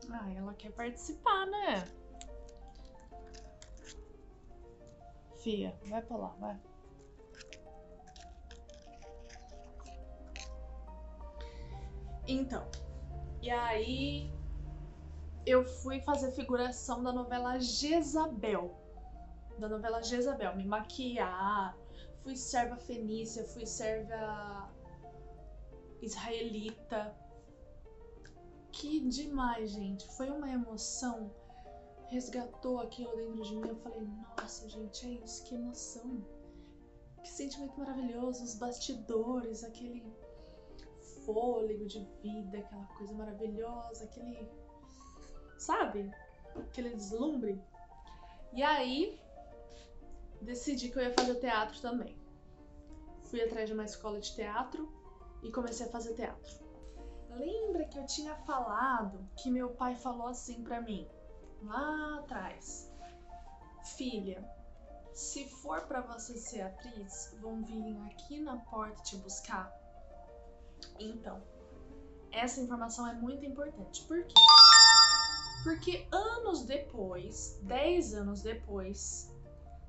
Ah, 0.10 0.30
ela 0.34 0.54
quer 0.56 0.72
participar, 0.72 1.46
né? 1.46 1.88
Fia, 5.42 5.76
vai 5.88 6.02
pra 6.02 6.18
lá, 6.18 6.36
vai. 6.40 6.60
Então, 12.28 12.66
e 13.42 13.50
aí 13.50 14.32
eu 15.46 15.66
fui 15.66 16.00
fazer 16.02 16.32
figuração 16.32 17.04
da 17.04 17.12
novela 17.12 17.60
Jezabel. 17.60 18.78
Da 19.58 19.68
novela 19.68 20.02
Jezabel, 20.02 20.56
me 20.56 20.64
maquiar, 20.64 21.76
fui 22.24 22.36
serva 22.36 22.78
fenícia, 22.78 23.44
fui 23.46 23.66
serva 23.66 24.70
israelita. 26.02 27.16
Que 28.72 29.00
demais, 29.02 29.72
gente. 29.72 30.08
Foi 30.16 30.30
uma 30.30 30.50
emoção. 30.50 31.32
Resgatou 32.12 32.82
aquilo 32.82 33.16
dentro 33.16 33.42
de 33.42 33.56
mim. 33.56 33.70
Eu 33.70 33.76
falei, 33.78 34.02
nossa, 34.02 34.68
gente, 34.68 35.06
é 35.08 35.24
isso, 35.24 35.46
que 35.46 35.56
emoção. 35.56 36.22
Que 37.24 37.30
sentimento 37.30 37.80
maravilhoso, 37.80 38.44
os 38.44 38.56
bastidores, 38.56 39.64
aquele 39.64 40.04
fôlego 41.26 41.86
de 41.86 42.06
vida, 42.22 42.58
aquela 42.58 42.86
coisa 42.98 43.14
maravilhosa, 43.14 44.04
aquele. 44.04 44.50
Sabe? 45.58 46.12
Aquele 46.56 46.90
deslumbre. 46.90 47.64
E 48.52 48.62
aí, 48.62 49.18
decidi 50.42 50.90
que 50.90 51.00
eu 51.00 51.04
ia 51.04 51.14
fazer 51.14 51.36
teatro 51.36 51.80
também. 51.80 52.20
Fui 53.24 53.42
atrás 53.42 53.70
de 53.70 53.74
uma 53.74 53.86
escola 53.86 54.20
de 54.20 54.36
teatro 54.36 54.92
e 55.42 55.50
comecei 55.50 55.86
a 55.86 55.90
fazer 55.90 56.14
teatro. 56.16 56.60
Lembra 57.30 57.86
que 57.86 57.98
eu 57.98 58.06
tinha 58.06 58.36
falado 58.36 59.26
que 59.38 59.50
meu 59.50 59.70
pai 59.70 59.96
falou 59.96 60.28
assim 60.28 60.62
para 60.62 60.82
mim, 60.82 61.08
lá 61.62 62.20
atrás: 62.20 62.92
Filha, 63.96 64.44
se 65.14 65.48
for 65.48 65.82
para 65.88 66.02
você 66.02 66.38
ser 66.38 66.62
atriz, 66.62 67.36
vão 67.42 67.64
vir 67.64 67.98
aqui 68.08 68.40
na 68.40 68.58
porta 68.58 69.02
te 69.04 69.18
buscar 69.18 69.82
então, 71.00 71.42
essa 72.32 72.62
informação 72.62 73.08
é 73.08 73.14
muito 73.14 73.46
importante. 73.46 74.04
Por 74.04 74.24
quê? 74.24 74.34
Porque 75.64 76.08
anos 76.12 76.64
depois, 76.64 77.60
10 77.64 78.16
anos 78.16 78.42
depois, 78.42 79.32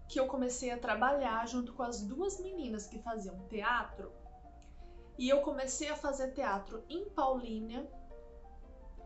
que 0.08 0.20
eu 0.20 0.26
comecei 0.26 0.70
a 0.70 0.78
trabalhar 0.78 1.46
junto 1.48 1.72
com 1.72 1.82
as 1.82 2.02
duas 2.02 2.38
meninas 2.40 2.86
que 2.86 2.98
faziam 2.98 3.38
teatro, 3.48 4.12
e 5.18 5.28
eu 5.28 5.40
comecei 5.42 5.88
a 5.88 5.96
fazer 5.96 6.32
teatro 6.32 6.84
em 6.88 7.08
Paulínia, 7.10 7.88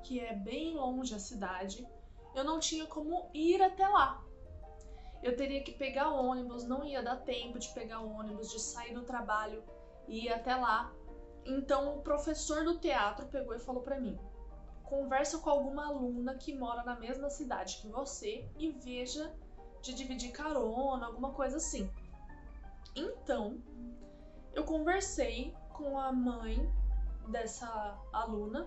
que 0.03 0.21
é 0.21 0.35
bem 0.35 0.75
longe 0.75 1.15
a 1.15 1.19
cidade, 1.19 1.87
eu 2.37 2.45
não 2.45 2.61
tinha 2.61 2.87
como 2.87 3.31
ir 3.33 3.63
até 3.63 3.89
lá. 3.89 4.23
Eu 5.23 5.35
teria 5.35 5.65
que 5.65 5.73
pegar 5.73 6.11
ônibus, 6.11 6.65
não 6.65 6.85
ia 6.85 7.03
dar 7.03 7.17
tempo 7.17 7.59
de 7.59 7.73
pegar 7.73 8.01
ônibus, 8.01 8.51
de 8.51 8.61
sair 8.61 8.93
do 8.93 9.03
trabalho 9.03 9.65
e 10.07 10.27
ir 10.27 10.33
até 10.33 10.55
lá. 10.55 10.93
Então 11.47 11.97
o 11.97 12.03
professor 12.03 12.63
do 12.63 12.79
teatro 12.79 13.27
pegou 13.29 13.55
e 13.55 13.59
falou 13.59 13.83
para 13.83 13.99
mim: 13.99 14.19
conversa 14.85 15.39
com 15.39 15.49
alguma 15.49 15.87
aluna 15.87 16.37
que 16.37 16.55
mora 16.55 16.85
na 16.85 16.95
mesma 16.95 17.31
cidade 17.31 17.79
que 17.81 17.89
você 17.89 18.47
e 18.59 18.71
veja 18.71 19.35
de 19.81 19.95
dividir 19.95 20.31
carona, 20.31 21.07
alguma 21.07 21.33
coisa 21.33 21.57
assim. 21.57 21.91
Então, 22.95 23.63
eu 24.53 24.65
conversei 24.65 25.55
com 25.73 25.99
a 25.99 26.13
mãe 26.13 26.71
dessa 27.29 27.99
aluna 28.13 28.67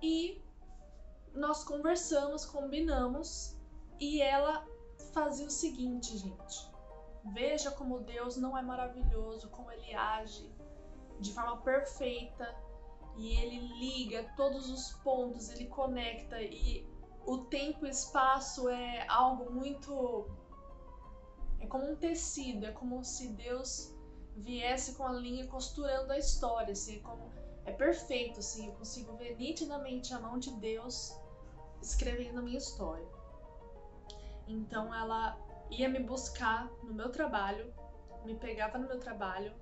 e 0.00 0.43
nós 1.34 1.64
conversamos, 1.64 2.44
combinamos 2.44 3.56
e 3.98 4.22
ela 4.22 4.66
fazia 5.12 5.46
o 5.46 5.50
seguinte, 5.50 6.16
gente. 6.16 6.72
Veja 7.32 7.70
como 7.70 8.00
Deus 8.00 8.36
não 8.36 8.56
é 8.56 8.62
maravilhoso, 8.62 9.48
como 9.48 9.70
ele 9.72 9.94
age 9.94 10.52
de 11.18 11.32
forma 11.32 11.56
perfeita 11.58 12.54
e 13.16 13.36
ele 13.36 13.58
liga 13.78 14.32
todos 14.36 14.70
os 14.70 14.92
pontos, 15.02 15.48
ele 15.48 15.66
conecta 15.66 16.40
e 16.42 16.86
o 17.24 17.38
tempo 17.38 17.86
e 17.86 17.90
espaço 17.90 18.68
é 18.68 19.06
algo 19.08 19.50
muito 19.50 20.28
é 21.60 21.66
como 21.66 21.90
um 21.90 21.96
tecido, 21.96 22.66
é 22.66 22.72
como 22.72 23.02
se 23.02 23.28
Deus 23.28 23.94
viesse 24.36 24.94
com 24.94 25.06
a 25.06 25.12
linha 25.12 25.46
costurando 25.46 26.12
a 26.12 26.18
história, 26.18 26.72
assim, 26.72 26.96
é 26.96 26.98
como 26.98 27.32
é 27.64 27.72
perfeito, 27.72 28.40
assim, 28.40 28.66
eu 28.66 28.72
consigo 28.74 29.16
ver 29.16 29.36
nitidamente 29.38 30.12
a 30.12 30.20
mão 30.20 30.38
de 30.38 30.50
Deus 30.50 31.16
escrevendo 31.84 32.38
a 32.38 32.42
minha 32.42 32.58
história. 32.58 33.06
Então 34.46 34.94
ela 34.94 35.38
ia 35.70 35.88
me 35.88 36.00
buscar 36.00 36.70
no 36.82 36.92
meu 36.94 37.10
trabalho, 37.10 37.72
me 38.24 38.34
pegava 38.34 38.78
no 38.78 38.88
meu 38.88 38.98
trabalho, 38.98 39.52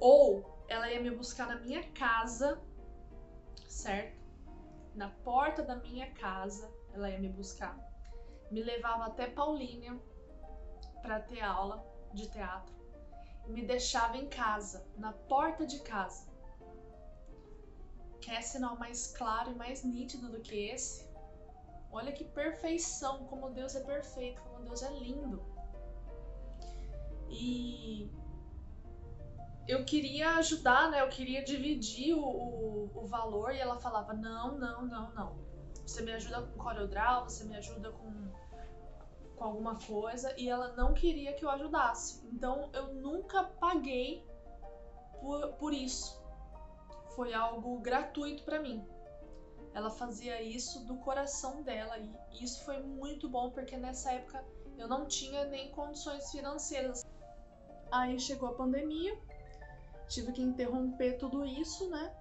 ou 0.00 0.64
ela 0.68 0.90
ia 0.90 1.00
me 1.00 1.10
buscar 1.10 1.46
na 1.46 1.56
minha 1.56 1.82
casa, 1.92 2.60
certo? 3.68 4.20
Na 4.94 5.08
porta 5.08 5.62
da 5.62 5.76
minha 5.76 6.10
casa, 6.12 6.70
ela 6.92 7.10
ia 7.10 7.18
me 7.18 7.28
buscar. 7.28 7.78
Me 8.50 8.62
levava 8.62 9.06
até 9.06 9.26
Paulínia 9.26 9.98
para 11.00 11.20
ter 11.20 11.40
aula 11.40 11.84
de 12.12 12.28
teatro. 12.28 12.74
Me 13.46 13.64
deixava 13.64 14.16
em 14.16 14.28
casa, 14.28 14.86
na 14.96 15.12
porta 15.12 15.66
de 15.66 15.80
casa. 15.80 16.31
Quer 18.22 18.40
sinal 18.40 18.76
mais 18.78 19.08
claro 19.08 19.50
e 19.50 19.54
mais 19.54 19.82
nítido 19.82 20.30
do 20.30 20.40
que 20.40 20.54
esse? 20.70 21.10
Olha 21.90 22.12
que 22.12 22.24
perfeição, 22.24 23.24
como 23.26 23.50
Deus 23.50 23.74
é 23.74 23.80
perfeito, 23.80 24.40
como 24.42 24.64
Deus 24.64 24.82
é 24.82 24.90
lindo. 24.92 25.42
E 27.28 28.10
eu 29.66 29.84
queria 29.84 30.36
ajudar, 30.36 30.90
né? 30.90 31.00
Eu 31.00 31.08
queria 31.08 31.42
dividir 31.42 32.14
o, 32.14 32.24
o, 32.24 32.90
o, 32.94 33.06
valor 33.06 33.52
e 33.52 33.58
ela 33.58 33.76
falava: 33.80 34.14
não, 34.14 34.56
não, 34.56 34.86
não, 34.86 35.12
não. 35.12 35.36
Você 35.84 36.02
me 36.02 36.12
ajuda 36.12 36.42
com 36.42 36.62
CorelDRAW, 36.62 37.24
você 37.24 37.44
me 37.44 37.56
ajuda 37.56 37.90
com, 37.90 38.30
com 39.36 39.44
alguma 39.44 39.76
coisa. 39.76 40.32
E 40.38 40.48
ela 40.48 40.72
não 40.74 40.94
queria 40.94 41.32
que 41.34 41.44
eu 41.44 41.50
ajudasse. 41.50 42.24
Então 42.32 42.70
eu 42.72 42.94
nunca 42.94 43.42
paguei 43.42 44.24
por, 45.20 45.48
por 45.54 45.74
isso. 45.74 46.21
Foi 47.14 47.32
algo 47.34 47.78
gratuito 47.80 48.42
para 48.44 48.60
mim 48.60 48.84
ela 49.74 49.90
fazia 49.90 50.42
isso 50.42 50.84
do 50.84 50.96
coração 50.96 51.62
dela 51.62 51.98
e 51.98 52.44
isso 52.44 52.64
foi 52.64 52.78
muito 52.82 53.28
bom 53.28 53.50
porque 53.50 53.76
nessa 53.76 54.12
época 54.12 54.44
eu 54.76 54.86
não 54.86 55.06
tinha 55.06 55.44
nem 55.46 55.70
condições 55.70 56.30
financeiras. 56.30 57.04
Aí 57.90 58.18
chegou 58.18 58.48
a 58.48 58.54
pandemia, 58.54 59.18
tive 60.08 60.32
que 60.32 60.42
interromper 60.42 61.18
tudo 61.18 61.44
isso, 61.44 61.88
né? 61.90 62.14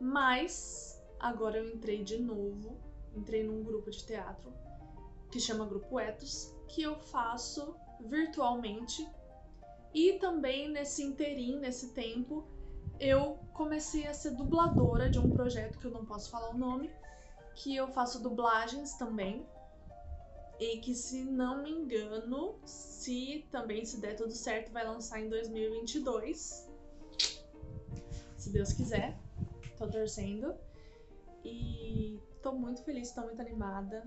Mas 0.00 1.02
agora 1.18 1.58
eu 1.58 1.68
entrei 1.68 2.02
de 2.02 2.18
novo, 2.18 2.78
entrei 3.14 3.44
num 3.44 3.62
grupo 3.62 3.90
de 3.90 4.04
teatro 4.04 4.52
que 5.30 5.40
chama 5.40 5.66
Grupo 5.66 6.00
Etos, 6.00 6.54
que 6.68 6.82
eu 6.82 6.98
faço 6.98 7.74
virtualmente. 8.00 9.06
E 9.92 10.14
também 10.14 10.68
nesse 10.70 11.02
interim, 11.02 11.58
nesse 11.58 11.92
tempo, 11.92 12.46
eu 13.00 13.38
comecei 13.52 14.06
a 14.06 14.14
ser 14.14 14.32
dubladora 14.32 15.08
de 15.08 15.18
um 15.18 15.30
projeto 15.30 15.78
que 15.78 15.86
eu 15.86 15.90
não 15.90 16.04
posso 16.04 16.30
falar 16.30 16.50
o 16.50 16.58
nome, 16.58 16.90
que 17.54 17.74
eu 17.74 17.88
faço 17.88 18.20
dublagens 18.20 18.94
também. 18.94 19.46
E 20.58 20.78
que, 20.78 20.92
se 20.92 21.22
não 21.22 21.62
me 21.62 21.70
engano, 21.70 22.58
se 22.64 23.46
também 23.50 23.84
se 23.84 24.00
der 24.00 24.16
tudo 24.16 24.32
certo, 24.32 24.72
vai 24.72 24.84
lançar 24.84 25.20
em 25.20 25.28
2022. 25.28 26.68
Se 28.36 28.50
Deus 28.50 28.72
quiser. 28.72 29.16
Tô 29.76 29.88
torcendo. 29.88 30.56
E 31.44 32.20
tô 32.42 32.52
muito 32.52 32.82
feliz, 32.82 33.12
tô 33.12 33.22
muito 33.22 33.40
animada. 33.40 34.02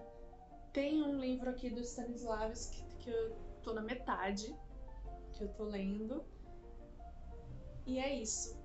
Tem 0.74 1.02
um 1.02 1.18
livro 1.18 1.50
aqui 1.50 1.70
do 1.70 1.80
Stanislavski 1.80 2.84
que 3.00 3.10
eu 3.10 3.34
tô 3.64 3.74
na 3.74 3.82
metade, 3.82 4.54
que 5.32 5.46
eu 5.46 5.54
tô 5.54 5.64
lendo. 5.64 6.22
E 7.86 7.98
é 7.98 8.14
isso 8.14 8.61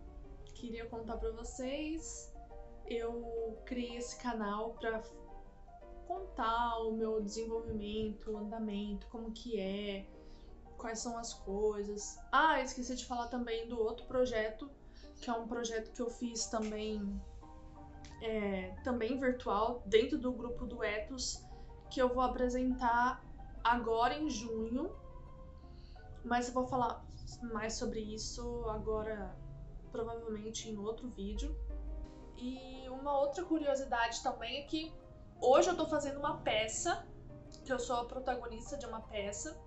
queria 0.57 0.87
contar 0.87 1.17
para 1.17 1.31
vocês. 1.31 2.33
Eu 2.87 3.59
criei 3.65 3.97
esse 3.97 4.17
canal 4.19 4.75
para 4.75 5.03
contar 6.07 6.79
o 6.79 6.93
meu 6.93 7.21
desenvolvimento, 7.21 8.31
o 8.31 8.39
andamento, 8.39 9.07
como 9.09 9.33
que 9.33 9.61
é, 9.61 10.07
quais 10.77 11.01
são 11.01 11.19
as 11.19 11.35
coisas. 11.35 12.19
Ah, 12.31 12.61
esqueci 12.61 12.95
de 12.95 13.05
falar 13.05 13.29
também 13.29 13.69
do 13.69 13.79
outro 13.79 14.07
projeto, 14.07 14.71
que 15.21 15.29
é 15.29 15.33
um 15.33 15.47
projeto 15.47 15.93
que 15.93 16.01
eu 16.01 16.09
fiz 16.09 16.47
também 16.47 17.21
é, 18.23 18.75
também 18.83 19.19
virtual, 19.19 19.83
dentro 19.85 20.19
do 20.19 20.33
grupo 20.33 20.65
do 20.65 20.83
Etos, 20.83 21.45
que 21.91 22.01
eu 22.01 22.09
vou 22.09 22.23
apresentar 22.23 23.23
agora 23.63 24.15
em 24.15 24.31
junho. 24.31 24.95
Mas 26.25 26.49
eu 26.49 26.55
vou 26.55 26.67
falar 26.67 27.05
mais 27.53 27.75
sobre 27.75 28.01
isso 28.01 28.65
agora 28.69 29.37
provavelmente 29.97 30.69
em 30.69 30.77
outro 30.77 31.09
vídeo. 31.09 31.57
E 32.37 32.87
uma 32.91 33.19
outra 33.19 33.43
curiosidade 33.45 34.23
também 34.23 34.59
é 34.59 34.63
que 34.65 34.93
hoje 35.41 35.71
eu 35.71 35.77
tô 35.77 35.87
fazendo 35.87 36.19
uma 36.19 36.37
peça, 36.39 37.07
que 37.65 37.73
eu 37.73 37.79
sou 37.79 37.97
a 37.97 38.05
protagonista 38.05 38.77
de 38.77 38.85
uma 38.85 39.01
peça. 39.01 39.59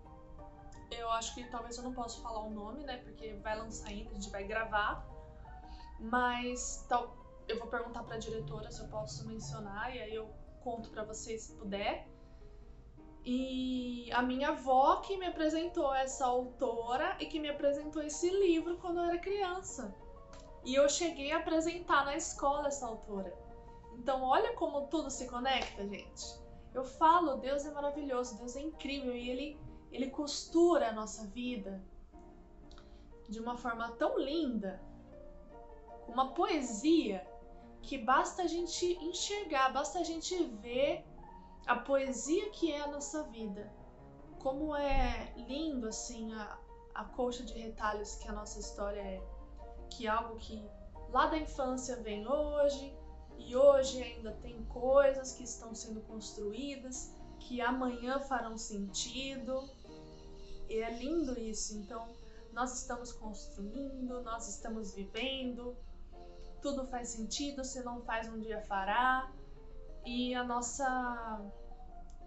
Eu 0.91 1.09
acho 1.11 1.33
que 1.33 1.43
talvez 1.49 1.77
eu 1.77 1.83
não 1.83 1.93
possa 1.93 2.21
falar 2.21 2.43
o 2.43 2.51
nome, 2.51 2.83
né? 2.83 2.97
Porque 2.97 3.33
vai 3.45 3.57
lançar 3.57 3.89
ainda, 3.89 4.11
a 4.11 4.13
gente 4.13 4.29
vai 4.29 4.43
gravar. 4.43 5.05
Mas 5.99 6.85
tal, 6.87 7.17
eu 7.47 7.57
vou 7.57 7.67
perguntar 7.67 8.03
pra 8.03 8.17
diretora 8.17 8.71
se 8.71 8.81
eu 8.81 8.87
posso 8.87 9.27
mencionar 9.27 9.95
e 9.95 9.99
aí 9.99 10.15
eu 10.15 10.29
conto 10.63 10.89
para 10.91 11.03
vocês 11.03 11.41
se 11.41 11.53
puder. 11.53 12.07
E 13.25 14.09
a 14.13 14.21
minha 14.21 14.49
avó 14.49 14.97
que 14.97 15.17
me 15.17 15.25
apresentou 15.25 15.93
essa 15.93 16.25
autora 16.25 17.17
e 17.19 17.25
que 17.25 17.39
me 17.39 17.49
apresentou 17.49 18.01
esse 18.01 18.29
livro 18.29 18.77
quando 18.77 18.99
eu 18.99 19.05
era 19.05 19.17
criança. 19.17 19.93
E 20.63 20.76
eu 20.76 20.88
cheguei 20.89 21.32
a 21.32 21.38
apresentar 21.38 22.06
na 22.06 22.15
escola 22.15 22.67
essa 22.67 22.86
autora. 22.86 23.34
Então, 23.98 24.24
olha 24.24 24.54
como 24.54 24.88
tudo 24.88 25.10
se 25.10 25.28
conecta, 25.28 25.88
gente. 25.88 26.39
Eu 26.74 26.84
falo, 26.84 27.38
Deus 27.38 27.65
é 27.65 27.72
maravilhoso, 27.72 28.38
Deus 28.38 28.56
é 28.56 28.62
incrível 28.62 29.15
e 29.15 29.30
ele, 29.30 29.60
ele 29.91 30.10
costura 30.10 30.89
a 30.89 30.93
nossa 30.93 31.26
vida 31.28 31.84
de 33.28 33.39
uma 33.39 33.56
forma 33.56 33.91
tão 33.91 34.17
linda, 34.17 34.82
uma 36.08 36.34
poesia 36.34 37.26
que 37.82 37.98
basta 37.98 38.43
a 38.43 38.48
gente 38.48 38.86
enxergar, 39.04 39.72
basta 39.72 40.00
a 40.00 40.04
gente 40.04 40.43
ver 40.62 41.06
a 41.65 41.76
poesia 41.76 42.50
que 42.50 42.72
é 42.72 42.82
a 42.82 42.88
nossa 42.88 43.24
vida. 43.24 43.72
Como 44.39 44.76
é 44.76 45.34
lindo 45.36 45.88
assim 45.88 46.34
a, 46.34 46.58
a 46.95 47.04
colcha 47.04 47.43
de 47.43 47.54
retalhos 47.54 48.15
que 48.15 48.28
a 48.28 48.32
nossa 48.32 48.60
história 48.60 49.02
é 49.02 49.22
que 49.89 50.08
é 50.08 50.10
algo 50.10 50.38
que 50.38 50.63
lá 51.10 51.28
da 51.28 51.38
infância 51.38 51.95
vem 51.97 52.28
hoje 52.28 52.95
e 53.38 53.56
hoje 53.56 54.02
ainda 54.02 54.32
tem 54.41 54.63
coisas 54.65 55.34
que 55.34 55.43
estão 55.43 55.73
sendo 55.73 56.02
construídas 56.02 57.13
que 57.39 57.62
amanhã 57.62 58.19
farão 58.19 58.58
sentido. 58.58 59.69
E 60.69 60.75
é 60.75 60.91
lindo 60.91 61.39
isso. 61.39 61.75
Então, 61.78 62.08
nós 62.54 62.80
estamos 62.80 63.12
construindo, 63.12 64.21
nós 64.21 64.47
estamos 64.47 64.93
vivendo, 64.93 65.75
tudo 66.62 66.86
faz 66.88 67.10
sentido, 67.10 67.63
se 67.63 67.82
não 67.84 68.02
faz, 68.02 68.28
um 68.28 68.39
dia 68.39 68.62
fará. 68.62 69.32
E 70.06 70.36
a 70.36 70.43
nossa 70.43 71.41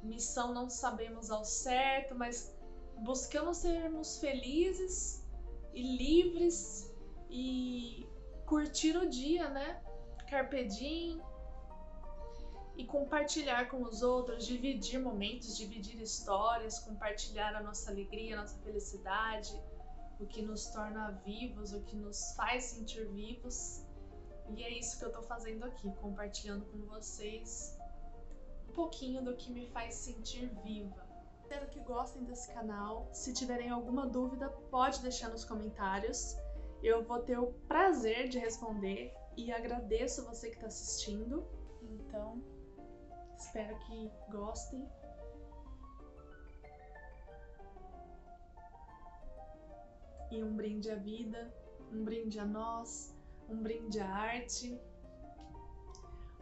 missão 0.02 0.52
não 0.52 0.68
sabemos 0.68 1.30
ao 1.30 1.44
certo, 1.44 2.14
mas 2.14 2.52
buscamos 2.98 3.58
sermos 3.58 4.18
felizes 4.18 5.24
e 5.72 5.96
livres 5.96 6.91
e 7.32 8.06
curtir 8.44 8.94
o 8.96 9.08
dia, 9.08 9.48
né? 9.48 9.82
Carpe 10.28 10.64
diem 10.66 11.20
e 12.76 12.84
compartilhar 12.84 13.68
com 13.68 13.82
os 13.82 14.02
outros, 14.02 14.46
dividir 14.46 15.00
momentos, 15.00 15.56
dividir 15.56 16.00
histórias, 16.00 16.78
compartilhar 16.78 17.54
a 17.54 17.62
nossa 17.62 17.90
alegria, 17.90 18.36
a 18.36 18.42
nossa 18.42 18.58
felicidade, 18.58 19.58
o 20.20 20.26
que 20.26 20.42
nos 20.42 20.66
torna 20.66 21.10
vivos, 21.24 21.72
o 21.72 21.80
que 21.82 21.96
nos 21.96 22.34
faz 22.34 22.64
sentir 22.64 23.08
vivos. 23.08 23.84
E 24.54 24.62
é 24.62 24.78
isso 24.78 24.98
que 24.98 25.04
eu 25.04 25.12
tô 25.12 25.22
fazendo 25.22 25.64
aqui, 25.64 25.90
compartilhando 26.00 26.66
com 26.66 26.78
vocês 26.86 27.78
um 28.68 28.72
pouquinho 28.72 29.22
do 29.22 29.36
que 29.36 29.50
me 29.50 29.66
faz 29.68 29.94
sentir 29.94 30.48
viva. 30.62 31.06
Espero 31.42 31.66
que 31.68 31.80
gostem 31.80 32.24
desse 32.24 32.52
canal. 32.52 33.08
Se 33.12 33.32
tiverem 33.32 33.70
alguma 33.70 34.06
dúvida, 34.06 34.48
pode 34.70 35.00
deixar 35.00 35.28
nos 35.28 35.44
comentários. 35.44 36.36
Eu 36.82 37.04
vou 37.04 37.20
ter 37.20 37.38
o 37.38 37.52
prazer 37.68 38.28
de 38.28 38.40
responder 38.40 39.14
e 39.36 39.52
agradeço 39.52 40.24
você 40.24 40.48
que 40.48 40.56
está 40.56 40.66
assistindo. 40.66 41.46
Então, 41.80 42.42
espero 43.36 43.78
que 43.80 44.10
gostem. 44.28 44.84
E 50.32 50.42
um 50.42 50.56
brinde 50.56 50.90
à 50.90 50.96
vida, 50.96 51.54
um 51.92 52.02
brinde 52.02 52.40
a 52.40 52.44
nós, 52.44 53.14
um 53.48 53.62
brinde 53.62 54.00
à 54.00 54.08
arte, 54.08 54.76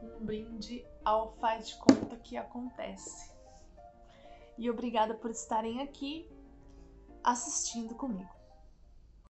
um 0.03 0.25
brinde 0.25 0.87
ao 1.05 1.33
faz 1.35 1.69
de 1.69 1.77
conta 1.77 2.17
que 2.17 2.39
acontece. 2.39 3.31
E 4.57 4.71
obrigada 4.71 5.15
por 5.15 5.31
estarem 5.31 5.83
aqui 5.83 6.31
assistindo 7.23 7.95
comigo. 7.95 8.40